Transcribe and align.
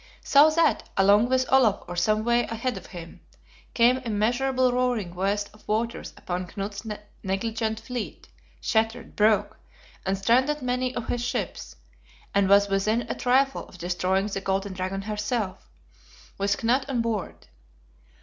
So 0.23 0.49
that, 0.49 0.89
along 0.97 1.29
with 1.29 1.45
Olaf 1.53 1.83
or 1.87 1.95
some 1.95 2.23
way 2.25 2.45
ahead 2.45 2.75
of 2.75 2.87
him, 2.87 3.21
came 3.75 3.97
immeasurable 3.99 4.71
roaring 4.73 5.13
waste 5.13 5.51
of 5.53 5.67
waters 5.67 6.11
upon 6.17 6.47
Knut's 6.47 6.83
negligent 7.21 7.79
fleet; 7.79 8.27
shattered, 8.59 9.15
broke, 9.15 9.59
and 10.03 10.17
stranded 10.17 10.63
many 10.63 10.95
of 10.95 11.07
his 11.09 11.23
ships, 11.23 11.75
and 12.33 12.49
was 12.49 12.67
within 12.67 13.03
a 13.03 13.13
trifle 13.13 13.67
of 13.67 13.77
destroying 13.77 14.25
the 14.25 14.41
Golden 14.41 14.73
Dragon 14.73 15.03
herself, 15.03 15.69
with 16.39 16.57
Knut 16.57 16.89
on 16.89 17.03
board. 17.03 17.45